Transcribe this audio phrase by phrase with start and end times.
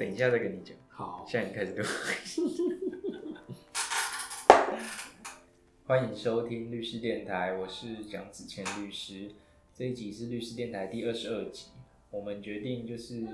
[0.00, 0.74] 等一下再跟你讲。
[0.88, 1.84] 好，现在已经开始录。
[5.84, 9.30] 欢迎收听律师电台，我是蒋子谦律师。
[9.74, 11.66] 这一集是律师电台第二十二集，
[12.10, 13.26] 我们决定就是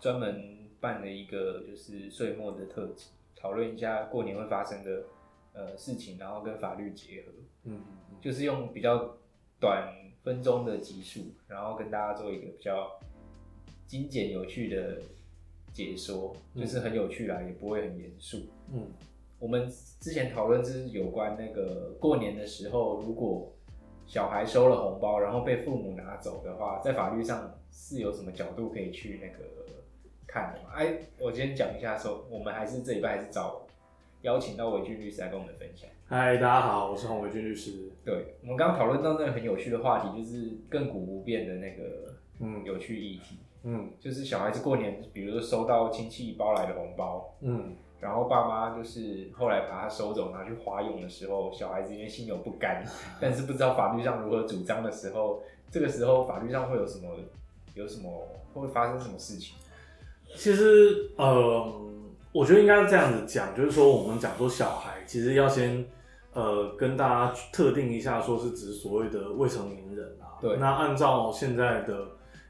[0.00, 5.04] 专门办了一个就是岁末的特辑，讨论一下过年会发生的
[5.52, 7.28] 呃事情，然后跟法律结合，
[7.66, 7.80] 嗯，
[8.20, 9.16] 就是用比较
[9.60, 12.98] 短分钟的集数，然后跟大家做一个比较
[13.86, 15.00] 精简有趣的
[15.78, 18.38] 解说，就是很有趣啊，也不会很严肃。
[18.72, 18.88] 嗯，
[19.38, 19.70] 我们
[20.00, 23.48] 之前讨论是有关那个过年的时候，如果
[24.04, 29.44] 小孩收了红包，然后被父母拿走的话，在法律上是有什么角度可以去那个
[30.26, 30.70] 看的吗？
[30.74, 33.64] 哎，我今天讲一下说，我们还是这一拜还是找
[34.22, 35.88] 邀请到韦俊律师来跟我们分享。
[36.06, 37.88] 嗨，大家好，我是洪伟俊律师。
[38.04, 52.84] 对，我们刚刚讨论到那个很有趣的话题，就是亘古不变的那个嗯有趣议题，嗯就是小孩子过年，比如说收到亲戚包来的红包，嗯，然后爸妈就是后来把它收走拿去花用的时候，小孩子因为心有不甘，
[53.20, 57.08] 但是不知道法律上如何主张的时候，这个时候法律上会有什么
[57.74, 58.10] 有什么
[58.54, 59.56] 会发生什么事情？
[60.36, 61.72] 其实呃，
[62.32, 65.84] 我觉得应该是这样子讲，就是说我们讲说小孩，其实要先
[66.32, 70.36] 呃跟大家特定一下，说是指所谓的未成年人啊。
[70.40, 72.06] 对那按照现在的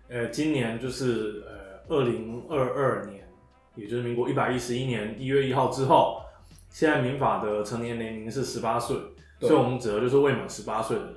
[0.08, 3.28] 呃今年就是呃二零二二年，
[3.74, 6.22] 也就是民国一百一十一年一月一号之后，
[6.70, 8.96] 现在民法的成年年龄是十八岁，
[9.40, 11.14] 所以我们指的就是未满十八岁的人。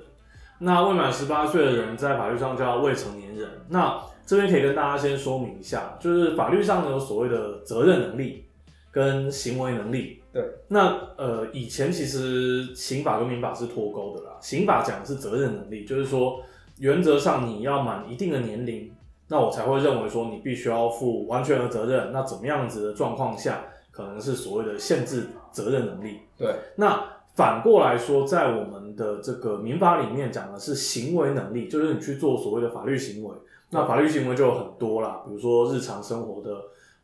[0.59, 3.50] 那未满十八岁的人在法律上叫未成年人。
[3.69, 8.45] 那这边可以跟大家先说明一下，就是法律上呢有所谓的责任能力
[8.92, 10.22] 跟行为能力。
[10.31, 14.38] 对，那呃以前其实刑法跟民法是脱钩的啦。
[14.39, 16.42] 刑法讲的是责任能力，就是说
[16.82, 18.92] 原则上你要满一定的年龄，
[19.28, 22.12] 那我才会认为说你必须要负完全的责任。
[22.12, 26.22] 那怎么样子的状况下，可能是所谓的限制责任能力。
[26.36, 27.03] 对，那
[27.36, 33.36] 反过来说，在我们的这个民法里面讲的是行为能力，就是你去做所谓的法律行为。
[33.69, 36.58] 那法律行为就有很多啦，比如说日常生活的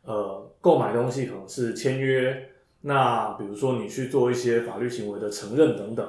[0.04, 2.50] 呃购买东西可能是签约，
[2.80, 6.04] 那比如说你去做一些法律行为的承认等等。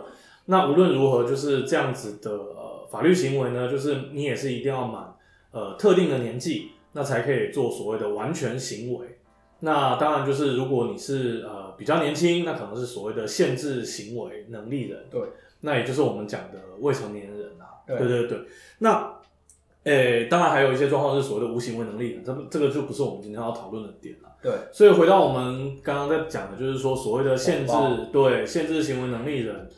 [0.51, 2.58] 那无论如何，就是这样子的呃
[2.89, 5.13] 法律行为呢，就是你也是一定要满
[5.51, 9.19] 呃特定的年纪，那才可以做所谓的完全行为。
[9.61, 15.21] 那当然就是如果你是呃比较年轻，那可能是所谓的限制行为能力人，对，
[15.61, 17.65] 那也就是我们讲的未成年人啊。
[17.85, 18.39] 对对对对，
[18.79, 19.13] 那
[19.83, 24.29] 诶、当然还有一些状况是所谓的无行为能力人，这这个就不是我们今天要讨论的点了。
[24.41, 27.73] 对，所以回到我们刚刚在讲的，就是说所谓的限制
[28.13, 29.69] 对限制行为能力人，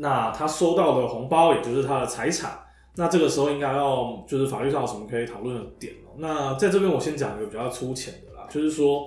[0.00, 2.58] 那他收到的红包也就是他的财产，
[2.96, 9.06] 那这个时候应该要就是法律上有什么可以讨论的点哦、那在这边我先讲一个比较粗浅的啦，就是说，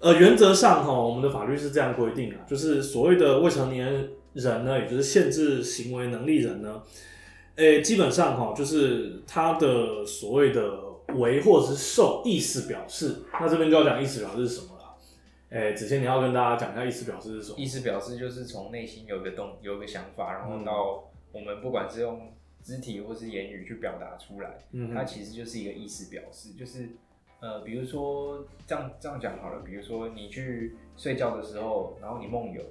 [0.00, 6.82] 呃，原则上哈，我们的法律是这样规定啊，就是所谓的未成年人呢，也就是限制行为能力人呢，
[7.56, 10.62] 诶、基本上哈，就是他的所谓的
[11.14, 14.71] 为或者是受意思表示，那这边就要讲意思表示是什么？
[15.52, 15.60] 啦。
[15.60, 17.58] 诶、子谦你要跟大家讲一下意思表示是什么？
[17.58, 22.32] 意思表示就是从内心有一个动有一个想法，然嗯后到我们不管是用
[22.62, 26.88] 肢体或是言语去表达出来，嗯，它其实就是一个意思表示，就是
[27.40, 32.62] 呃，比如说这样这样讲好了，比如说你去睡觉的时候，然后你梦游，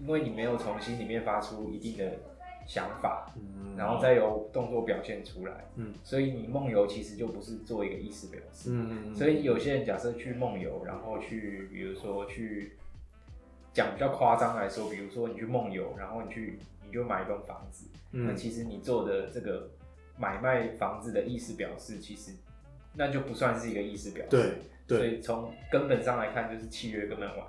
[0.00, 2.18] 因为你没有从心里面发出一定的
[2.70, 3.74] 想法，嗯。
[3.76, 12.76] 然后再由动作表现出来，嗯，所以你梦游其实就不是做一个意思表示，嗯嗯嗯，所以有些人假设去梦游，然后去比如说去
[13.72, 19.70] 讲比较夸张来说，比如说你去梦游，然后你去你就买一栋房子，那嗯其实你做的这个
[20.18, 22.32] 买卖房子的意思表示，其实
[22.94, 24.30] 那就不算是一个意思表示。
[24.30, 24.42] 对
[24.86, 24.98] 对。
[24.98, 27.46] 所以从根本上来看，就是契约根本完，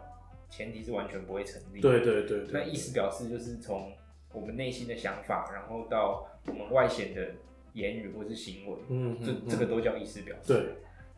[0.49, 1.81] 前提是完全不会成立。
[1.81, 3.91] 对对对对，那意思表示就是从
[4.33, 7.31] 我们内心的想法，然后到我们外显的
[7.73, 10.53] 言语或是行为，嗯，这嗯这个都叫意思表示。
[10.53, 10.63] 对，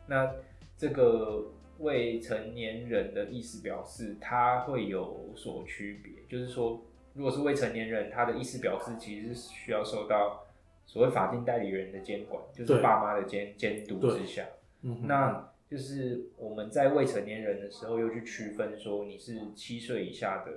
[0.06, 0.34] 那
[0.76, 6.82] 这个未成年人的意思表示，它会有所区别，就是说，
[7.14, 10.44] 如果是未成年人，他的意思表示其实是需要受到
[10.84, 14.46] 所谓法定代理人的监管，就是爸妈的监监督之下。
[14.82, 20.52] 嗯那就是我们在未成年人的时候，又去区分说你是七岁以下的，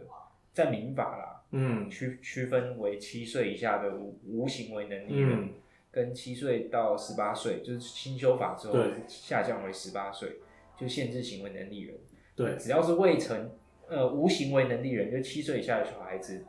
[0.58, 1.88] 在民法啦，嗯。
[1.88, 5.50] 区区分为七岁以下的无无行为能力人，嗯。
[5.92, 8.74] 跟七岁到十八岁，就是新修法之后
[9.08, 10.38] 下降为十八岁，
[10.76, 11.96] 就限制行为能力人。
[12.36, 12.58] 对。
[12.58, 13.52] 只要是未成
[13.88, 16.44] 呃无行为能力人，就七岁以下的小孩子，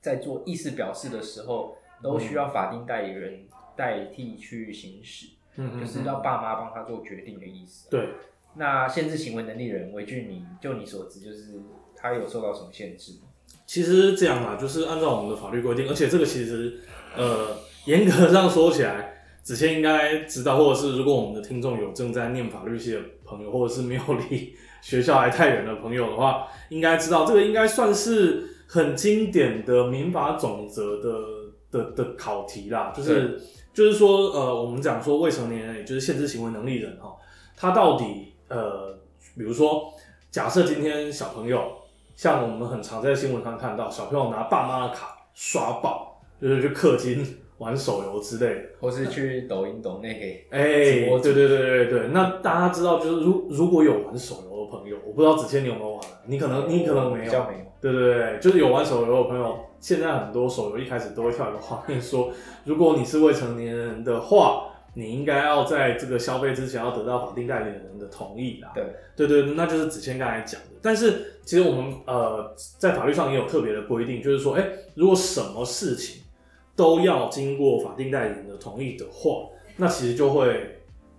[0.00, 7.88] 在做意思表示的时候，都需要法定代理人代替去行使，嗯，就是要爸妈帮他做决定的意思。
[7.88, 8.08] 对，
[8.54, 11.60] 那限制行为能力人，为据，你就你所知，就是
[11.96, 13.28] 他有受到什么限制吗？
[13.66, 16.78] 其实这样啊，就是按照我们的法律规定，而且这个其实
[17.16, 17.48] 呃，
[17.86, 31.18] 严格上说起来，子谦应该知道，或者是如果我们的听众有正在念法律系的朋友，或者是没有离学校还太远的朋友的话，应该知道这个应该算是很经典的民法总则的
[31.72, 33.42] 的的考题啦，就是
[33.74, 37.16] 就是说呃，我们讲说未成年人，也就是限制行为能力人哈，
[37.56, 38.96] 他到底呃，
[39.36, 39.92] 比如说
[40.30, 41.84] 假设今天小朋友。
[42.16, 47.22] 像我们很常在新闻上看到，小朋友拿爸妈的卡刷爆，就是去氪金、
[47.58, 52.08] 玩手游之类的，或是去抖音、抖那给哎，对对对对对。
[52.14, 57.66] 那大家知道，就是如如果有玩手游的朋友，我不知道子谦你有没有玩，你可能你可能没有，没有。
[57.82, 62.30] 对对对，就是有玩手游的朋友，现在很多手游一开始都会跳一个画面说，
[62.64, 64.68] 如果你是未成年人的话。
[64.98, 68.72] 你应该要在这个消费之前要得到法定代理人的同意啦。
[68.74, 68.84] 对
[69.14, 70.68] 对对，那就是子谦刚才讲的。
[70.80, 76.22] 但是其实我们呃在法律上也有特别的规定，就是说，哎，如果什么事情
[76.74, 80.78] 都要经过法定代理人的同意的话，那其实就会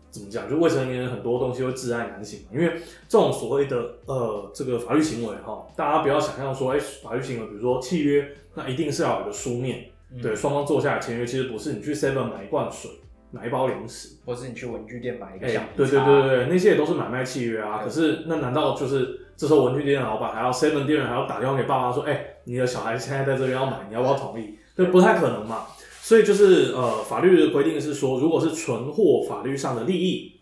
[0.10, 0.50] 怎么讲？
[0.50, 2.74] 就未成年人很多东西会自爱难行，因为
[3.08, 3.78] 这种所谓的
[4.08, 9.86] 呃这个法律行为哈，大家不要想象说，哎，法律行为比如说契约，那一定是要有个书面，
[10.20, 12.90] 对，双方坐下来签约，其实不是，你去 seven 买一罐水。
[13.32, 17.82] 买一包零食，或是你去文具店买一个橡皮对对对对对，那些也都是买卖契约啊。
[17.84, 24.56] 可是那难道就是这时候文具店的老板还要 seven 店员还要打电话给爸妈说，哎，你的小孩现在在这边要买，你要不要同意？
[24.76, 25.68] 这不太可能嘛。
[26.02, 30.40] 所以就是呃，法律的规定是说，如果是存货法律上的利益，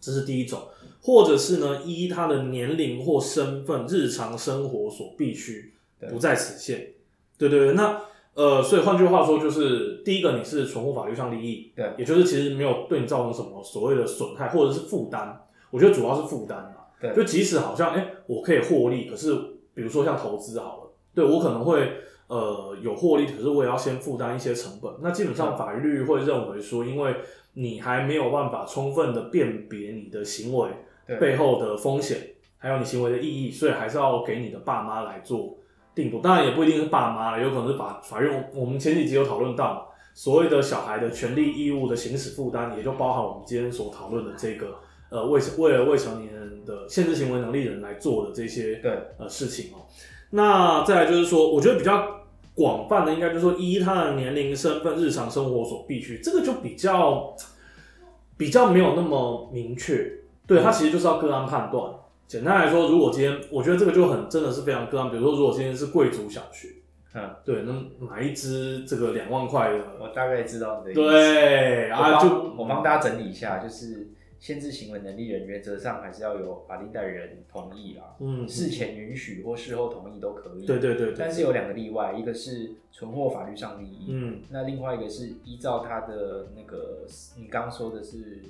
[0.00, 0.60] 这是第一种，
[1.02, 5.72] 或者是呢依他的年龄或身份、日常生活所必须，
[6.10, 6.88] 不在此限。
[7.38, 8.00] 对对对，那。
[8.34, 15.40] 呃，所以换句话说，就是第一个，你是存乎法律上利益，对，也就是其实没有对你造成什么所谓的损害或者是负担。
[15.70, 19.32] 我觉得主要是负担嘛，对，就即使好像哎，我可以获利，可是
[19.72, 21.92] 比如说像投资好了，对我可能会
[22.26, 24.92] 呃有获利，可是我也要先负担一些成本。
[25.00, 27.14] 那基本上法律会认为说，因为
[27.52, 30.68] 你还没有办法充分的辨别你的行为
[31.20, 32.18] 背后的风险，
[32.58, 35.56] 还有你行为的意义，所以还是要给你的爸妈来做。
[35.94, 38.50] 定夺当然也不一定是爸妈了，有可能是法法院。
[38.54, 44.76] 我们前几集有讨论到，所谓的小孩的权利义务的行使负担，也就包含我们今天所讨论的这个
[45.10, 49.86] 呃未为了未成年人的限制行为能力人来做的这些对呃事情哦。
[50.30, 52.08] 那再来就是说，我觉得比较
[52.54, 57.34] 广泛的，应该就是说依他的年龄、身份、日常生活所必须，这个就比较
[58.36, 60.10] 比较没有那么明确。
[60.46, 61.92] 对他其实就是要个案判断。
[62.26, 66.68] 简单来说，如果今天我觉得这个就很真的是非常个案，比如说如果今天是贵族小学，
[67.14, 67.72] 嗯，对，那
[68.04, 71.00] 买一支这个两万块的，我大概知道你的意思。
[71.00, 74.08] 对啊，就我帮大家整理一下，就是
[74.40, 80.66] 限制行为能力人原则上还是要有法定代理人同意啦，嗯，事前允许或事后同意都可以。
[80.66, 81.14] 对对对。
[81.16, 87.06] 但是有两个例外，一个是存获法律上利益，嗯，那另外一个是依照他的那个，
[87.36, 88.42] 你刚刚说的是，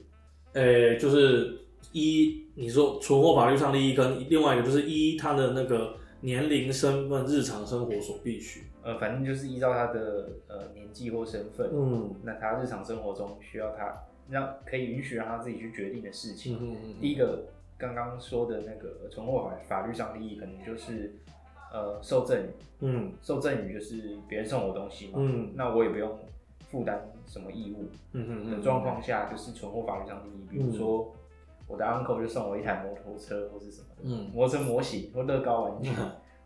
[0.52, 1.58] 呃，就是。
[1.92, 13.94] 一，你说存货法律上利益，跟另外一个就是一他的那个年龄、身份、日常生活所必须，呃，反正就是依照他的呃年纪或身份，嗯，那他日常生活中需要他
[14.30, 16.56] 让可以允许让他自己去决定的事情。
[16.60, 17.44] 嗯嗯第一个
[17.76, 21.14] 刚刚说的那个存货法法律上利益，可能就是
[21.72, 22.48] 呃受赠与，
[22.80, 26.18] 嗯，受赠与就是别人送我东西嘛，嗯，那我也不用
[26.70, 31.14] 负担什么义务，嗯的状况下，就是存货法律上利益，比如说。
[31.66, 35.90] 我的 uncle 就送我一台摩托车或是什么的，嗯，摩托车模型或乐高玩具。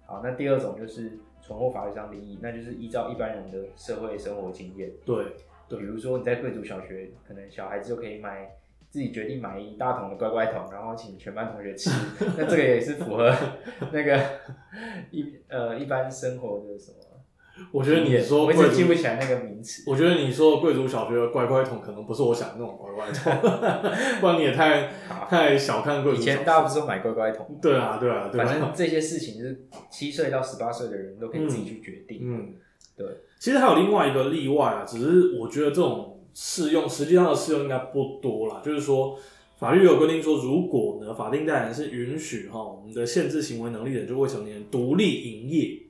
[0.07, 5.25] 好，那第二种就是存获法律上利益，那就是依照一般人的社会生活经验，对，
[5.69, 8.57] 比如说你在贵族小学，可能小孩子就可以买
[8.89, 11.91] 自己决定买一大桶的乖乖桶，然后请全班同学吃，
[12.39, 13.31] 那这个也是符合
[13.93, 14.19] 那个
[15.11, 16.97] 一呃一般生活的什么。
[17.71, 19.83] 我觉得你说，我一直记不起来那个名词。
[19.87, 23.33] 我觉得你说贵族小学的乖乖桶，可能不是我想的那种乖乖桶，
[24.21, 24.91] 不然你也太
[25.29, 26.21] 太小看贵族。
[26.21, 27.59] 以前大家不是都买乖乖桶？
[27.61, 32.21] 对啊，对啊，反正这些事情是七岁到十八岁的人都可以自己去决定。
[32.23, 32.55] 嗯，
[32.97, 33.07] 对。
[33.39, 38.63] 其实还有另外一个例外啊，只是我觉得这种适用，实际上的适用应该不多啦。
[38.65, 39.19] 就是说，
[39.59, 45.83] 法律有规定说，如果呢法定代理人是允许哈我们的限制行为能力人，就未成年人独立营业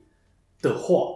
[0.61, 1.15] 的话。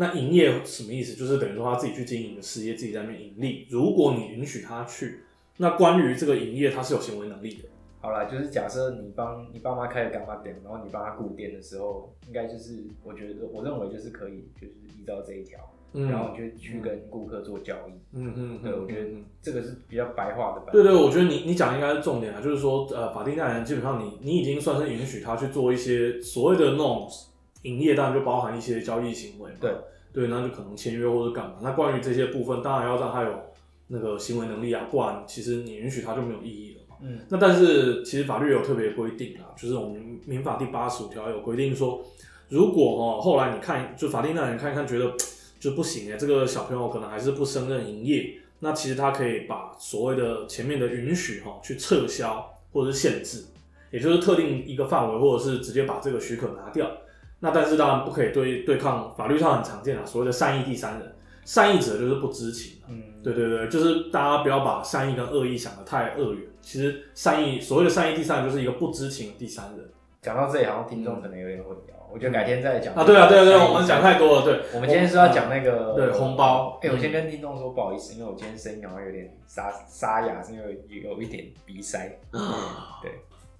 [0.00, 1.14] 那营业什么意思？
[1.16, 3.66] 就是等于说他自己去经营的事业，自己在那边盈利。
[3.68, 5.22] 如果你允许他去，
[5.56, 7.68] 那关于这个营业，他是有行为能力的。
[8.00, 15.58] 好啦，就是假设你帮你爸妈开了干妈店，然后你帮他顾店的时候，应该就是我觉得我认为就是可以，就是依照这一条。
[15.94, 17.92] 嗯然后你就去跟顾客做交易。
[18.12, 20.70] 嗯嗯，对，我觉得嗯这个是比较白话的。
[20.70, 27.08] 对对，我觉得你你讲应该是重点啊，就是说，呃，法定代理人基本上你你已经算是允许他去做一些所谓的那种
[27.62, 29.56] 营业，当然就包含一些交易行为嘛。
[29.60, 29.74] 对
[30.12, 31.56] 对，那就可能签约或者干嘛。
[31.62, 33.32] 那关于这些部分，当然要让他有
[33.88, 36.96] 那个行为能力啊，不然其实你允许他就没有意义了嘛。
[37.02, 42.02] 嗯，那但是其实法律有特别规定啊，就是我们民法第八十五条有规定说，
[42.48, 45.12] 如果哦后来你看就法定代理人看一看觉得
[45.60, 53.44] 就不行哎，这个小朋友可能还是不胜任营业，那其实他可以把所谓的前面的允许哈去撤销或者是限制，
[53.90, 56.90] 也就是特定一个范围，或者是直接把这个许可拿掉。
[57.40, 61.14] 那但是当然不可以对对抗法律上很常见啊，所谓的善意第三人，
[61.44, 62.86] 善意者就是不知情啊。
[62.88, 66.42] 嗯，对对对，就是大家不要把善意跟恶意想得太恶远。
[66.60, 69.88] 其实善意所谓的善意第三人，就是一个不知情的第三人
[70.20, 71.92] 讲到这里，好像听众可能有点混淆。
[72.10, 73.04] 我觉得改天再讲啊。
[73.04, 74.18] 对啊，对啊，对啊，我们讲太。
[74.18, 74.42] 多了。
[74.42, 82.18] 对，我们今天是要讲那个对红包哎、我先跟听众说不好意思，因为我今天声音好像有点沙沙哑，是因为有有一点鼻塞。
[83.02, 83.12] 对，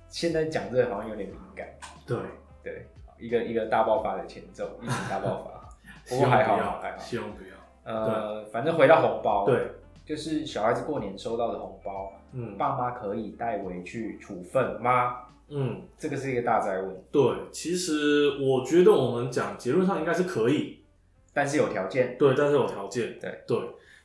[0.09, 1.69] 现在讲这个好像有点敏感。
[2.07, 2.17] 对，
[2.65, 2.87] 对，
[3.19, 5.59] 一个一个大爆发的前奏，疫情大爆发。
[6.09, 6.99] 不希过还好还好。
[6.99, 7.49] 希望不要。
[7.85, 9.73] 呃，反正回到红包，，对，
[10.05, 15.21] 就是小孩子过年收到的红包，嗯爸妈可以代为去处分吗？
[15.49, 20.85] 嗯，这个是一个大灾问，对，其实我觉得我们讲结论上应该是可以，
[21.33, 22.17] 但是有条件。
[22.19, 23.19] 对，但是有条件。
[23.19, 23.59] 对对，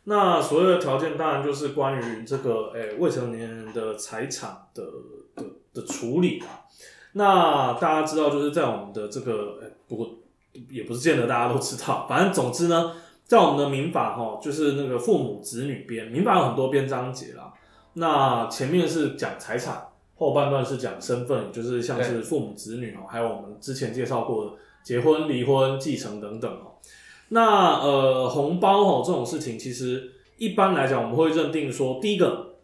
[0.05, 4.83] 那所谓的条件当然就是关于这个诶、未成年人的财产的
[5.35, 5.43] 的
[5.73, 6.62] 的处理啊。
[7.13, 10.09] 那大家知道，就是在我们的这个，诶不过
[10.69, 12.93] 也不是见得大家都知道，反正总之呢，
[13.25, 17.53] 在我们的民法哈，就是那个父母子女编，民法有很多编章节啦。
[17.93, 24.51] 那前面是讲财产，后半段是讲身份，就是像是父母子女哦，还有我们之前介绍过的
[24.83, 26.73] 结婚、离婚、继承等等哦。
[27.29, 32.55] 那呃，红包哦这种事情，其实一般来讲，我们会认定说，第一个，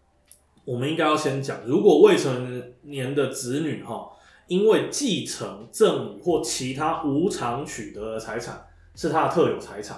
[0.65, 4.09] 我们应该要先讲，如果未成年的子女哈，
[4.49, 8.65] 因为继承、赠与或其他无偿取得的财产
[8.95, 9.97] 是他的特有财产，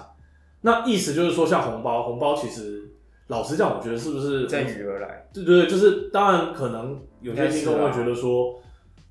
[0.60, 2.88] 那意思就是说，像红包，红包其实
[3.28, 8.62] 老实讲，我觉得是不是赠与而来，对对对，就是当然可能有些听众会觉得说，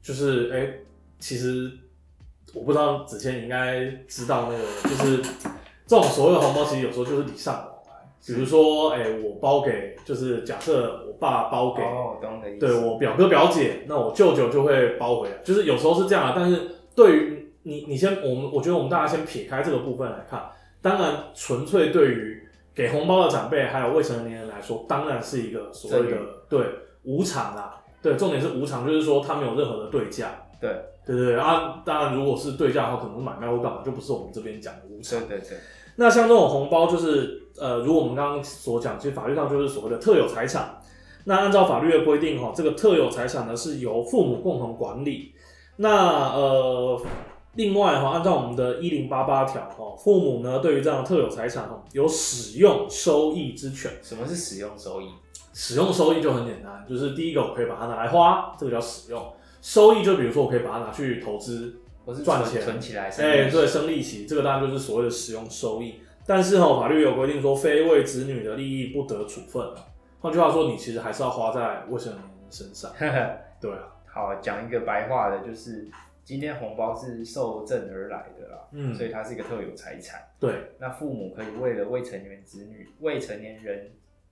[0.01, 0.71] 就是哎、
[1.19, 1.71] 其实
[2.53, 5.17] 我不知道子谦你应该知道那个，就是
[5.87, 7.70] 这种所谓的红包，其实有时候就是礼尚往来。
[8.25, 12.59] 比如说，哎、我包给，就是假设我爸包给，哦，我懂的意思。
[12.59, 16.33] 对我表哥表姐，那我舅舅就会包回来，就是有时候是这样啊。
[16.35, 20.49] 但是对于你，你先，我们我觉得我们大家先撇开这个部分来看，
[20.81, 26.63] 当然纯粹对于给红包的长辈还有未成年人来说，当然是一个所谓的对
[27.03, 30.69] 无偿啊，对，重点是无偿，就是说他没有任何的对价，对
[31.05, 31.81] 对对对啊。
[31.83, 35.39] 当然如果是对价的话，可能是买卖或干嘛，就不是我们这边讲的无偿对。
[35.39, 35.57] 对对，
[35.95, 40.81] 那像这种红包，就是呃，如我们刚刚所讲，其实法律上就是所谓的特有财产。
[41.25, 45.33] 那按照法律的规定，哈，这个特有财产呢是由父母共同管理。
[45.77, 46.99] 那呃，
[47.55, 53.91] 另外哈，按照我们的一零八八条，哈，父母呢对于这样的特有财产，哈，有使用收益之权。
[54.01, 55.05] 什么是使用收益？
[55.53, 59.21] 使用收益就很简单，就是第一个我可以把它拿来花，这个叫使用。
[59.61, 61.80] 收益就比如说我可以把它拿去投资，
[62.11, 66.01] 我是存赚钱存起来，哎、对，生利息，这个当然就是所谓的使用收益。
[66.27, 69.85] 但是哈、法律有规定说，非为子女的利益不得处分啊。
[70.19, 72.91] 换句话说，你其实还是要花在未成年人身上。
[73.61, 75.87] 对啊，好，讲一个白话的，就是
[76.23, 80.21] 今天红包是受赠而来的啦，嗯所以它是一个特有财产。
[80.37, 83.91] 对，那父母可以为了未成年子女、未成年人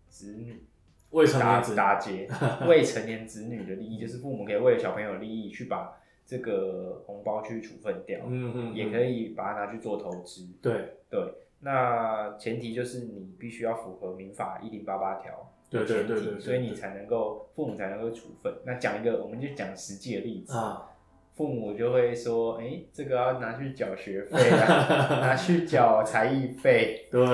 [0.10, 0.64] 子女
[1.12, 2.30] 未成打年子女，打劫，
[2.68, 5.98] 未成年子女的利益，就是父母可以为了小朋友的利益去把
[6.30, 10.48] 这个红包去处分掉，嗯嗯，也可以把它拿去做投资。
[10.62, 11.20] 对对，
[11.62, 18.54] 那前提就是你必须要符合民法一零八八条对对前提对对对所以你才能够父母才能够处分。
[18.64, 20.88] 那讲一个，我们就讲实际的例子，啊，
[21.34, 27.26] 父母就会说，哎、这个要拿去缴学费啊， 拿去缴才艺费，对，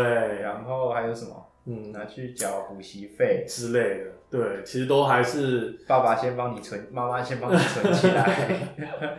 [0.42, 1.45] 然后还有什么？
[1.66, 3.46] 嗯拿去缴补习费。
[3.48, 8.76] 之类的，对，其实都还是，爸爸先帮你存，妈妈先帮你存起来。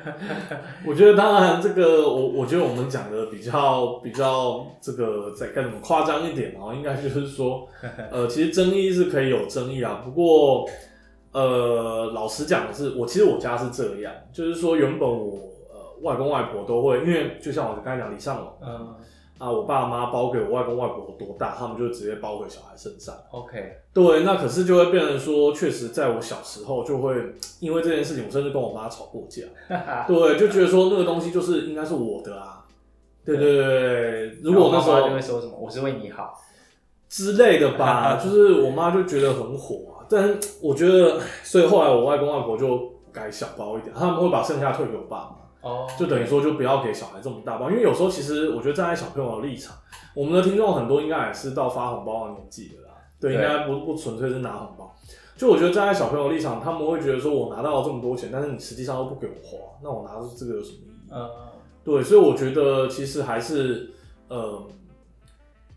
[0.87, 7.67] 我觉得当然这个我我觉得我们讲的比较比较这个在该怎么夸张一点哦，应该就是说，
[8.11, 10.69] 呃，其实争议是可以有争议啊，不过
[11.33, 15.33] 呃，老实讲的是，我其实我家是这样，就是说原本我
[15.71, 18.95] 呃外公外婆都会，因为就像我刚才讲李尚龙嗯
[19.39, 23.15] 啊，我爸妈包给我外公外婆多大，他们就直接包给小孩身上。
[23.31, 27.15] ，OK，对，那可是就会变成说，确实在我小时候就会
[27.61, 29.43] 因为这件事情，我甚至跟我妈吵过架。
[30.09, 32.65] 对，就觉得说那个东西就是应该是我的啊，
[33.25, 36.35] 对对对对，如果那时候就会说什么“我是为你好
[37.09, 40.07] 之类的吧， 就是我妈就觉得很火啊。
[40.09, 49.77] 但是我觉得，所以后来我外公外婆就改小包一点，他们会把剩下退给我爸妈。”，哦，就等于说，就不要给小孩这么大包，因为有时候其实我觉得站在小朋友的立场，
[50.15, 54.95] 我们的听众很多应该也是到发红包的年纪的啦，对，应该不不纯粹是拿红包。
[55.37, 61.11] 就我觉得站在小朋友立场，他们会觉得说我拿到了这么多钱，但是你实际上都不给我花，那我拿到这个有什么意义？
[61.13, 61.29] 嗯，
[61.85, 63.91] 对，所以我觉得其实还是
[64.29, 64.63] 呃，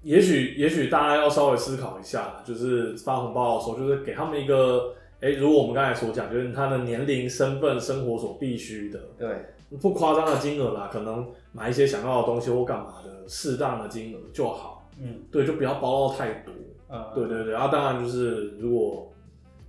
[0.02, 9.46] 也许也许大家要稍微思考一下，就是发红包的时候，就是给他们一个，哎、如果我们刚才所讲，就是他的年龄、身份、生活所必须的，对，
[9.78, 14.90] 不夸张的金额啦，可能买一些想要的东西或干嘛的，适当的金额就好。
[15.02, 16.54] 嗯对，就不要包到太多。
[16.90, 19.12] 嗯，对对对，啊，当然就是如果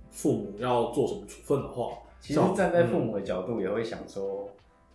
[0.09, 4.49] 父母要做什么处分的话，其实站在父母的角度也会想说，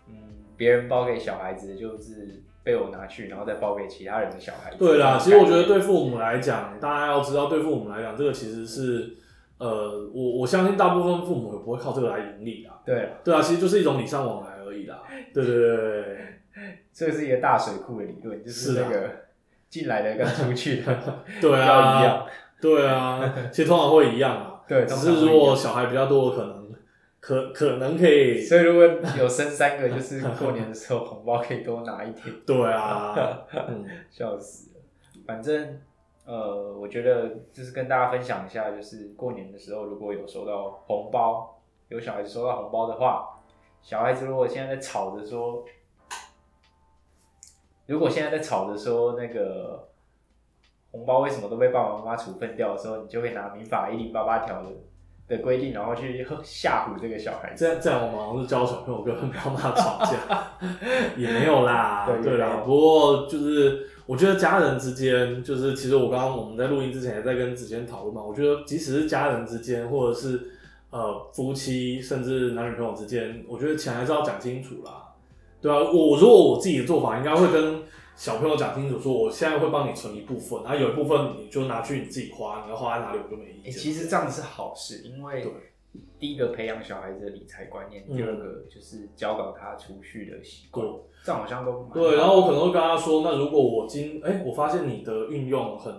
[0.08, 0.14] 嗯，
[0.56, 4.76] 别人包给小孩子就是被我拿去，然后再包给其他人的小孩子。
[4.76, 9.16] 对啦，其实我觉得对父母来讲，大家要知道，对父母来讲，这个其实是，
[9.58, 12.78] 呃，我我相信大部分父母也不会靠这个来盈利啦。
[12.84, 15.02] 对，对啊，其实就是一种礼尚往来而已啦。
[15.32, 16.18] 对对对对对，
[16.92, 19.10] 这是一个大水库的理论，就是那个
[19.68, 20.96] 进来的跟出去的
[21.40, 22.26] 对要啊，一样。
[22.60, 24.62] 对啊，其实通常会一样啊。
[24.66, 26.74] 对，只是如果小孩比较多，可能
[27.20, 28.84] 可可能可以，所以如果
[29.18, 33.14] 有生三个，就是过年的时候红包可以多拿一点， 对啊，
[33.68, 34.80] 嗯，笑死了。
[35.26, 35.78] 反正
[36.24, 43.35] 呃，我觉得就是跟大家分享一下，就是过年的时候如果有收到红包，有小孩子收到红包的话，
[43.86, 45.64] 小孩子如果现在在吵着说，
[47.86, 49.88] 如果现在在吵着说那个
[50.90, 54.70] 红包为什么都被爸爸妈妈处分掉的时候，你就会拿民法一零八八条的
[55.28, 57.64] 的规定，然后去吓唬这个小孩子。
[57.64, 60.50] 这样这样我们好像是教小朋友跟爸妈吵架，
[61.16, 62.62] 也没有啦，对对啦。
[62.64, 70.55] 不过就是我觉得家人之间，就是其实我刚刚我们在录音之前也在跟子谦讨论嘛，我觉得即使是家人之间，或者是
[70.90, 75.14] 呃夫妻，甚至男女朋友之间，我觉得钱还是要讲清楚啦。
[75.60, 77.82] 对啊，我如果我自己的做法，应该会跟
[78.14, 83.72] 小朋友讲清楚，说我现在会帮你存一部分，然后有一部分你就拿去你自己花，你要花在哪里我就没意见。
[83.72, 85.52] 欸其实这样是好事，因为对
[86.18, 90.86] 第一个培养小孩子的理财观念，嗯第二个就是教导他储蓄的习惯，
[91.24, 95.92] 这样好像都蛮对，然后我可能会跟他说，那如果我今哎、我发现你的运用很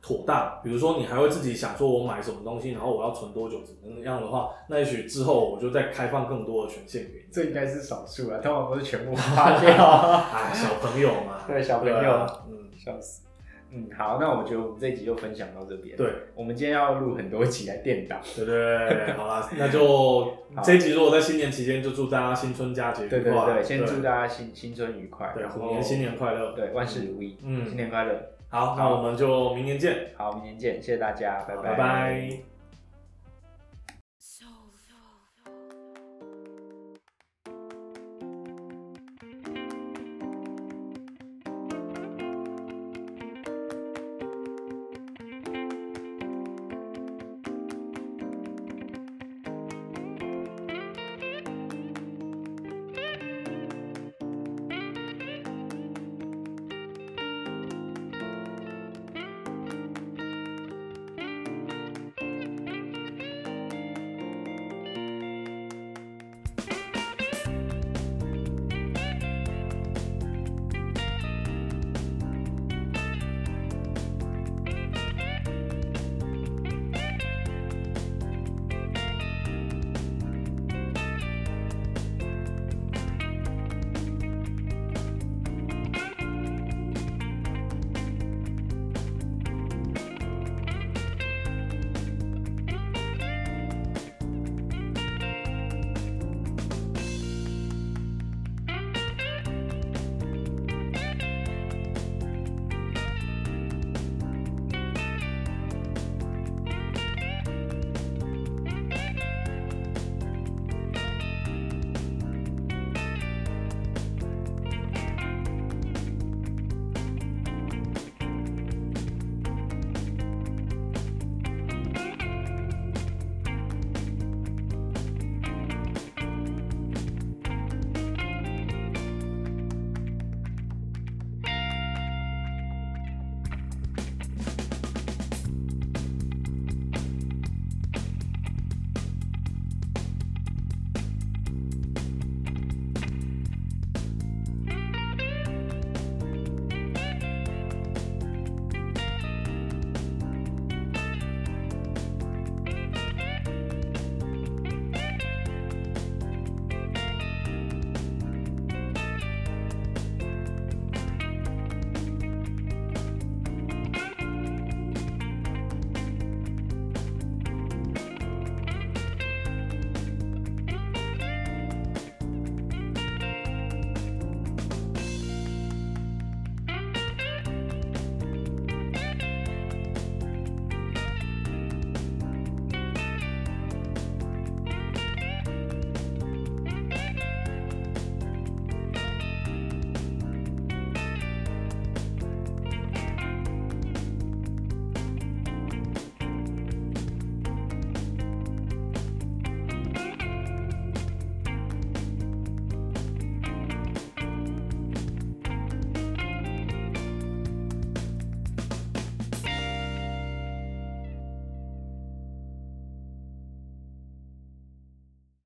[0.00, 7.32] 妥当，比如说你还会自己想说我买什么东西，然后我要存多久怎么样的话，那也许之后我就再开放更多的权限给你。
[7.32, 9.74] 这应该是少数啊，通常都是全部花掉。
[10.32, 13.22] 哎，小朋友嘛，对小朋友啊嗯，笑死。
[13.70, 15.94] 嗯，好，那我觉得我们这一集就分享到这边。
[15.94, 18.18] 对，我们今天要录很多集来垫档。
[18.34, 20.32] 对对，好啦，那就
[20.64, 23.18] 这一集如果在新年期间，就祝大家新春佳节愉快。
[23.18, 26.52] 对对对，先祝大家新新春愉快，对然后虎年新年快乐。
[26.52, 28.14] 对万事如意，嗯新年快乐。
[28.50, 32.57] 好，那我们就明年见，好，明年见，谢谢大家，拜拜拜